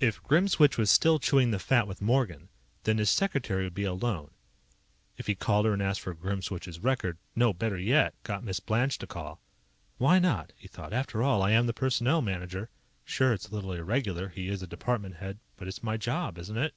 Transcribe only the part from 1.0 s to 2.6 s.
chewing the fat with Morgan,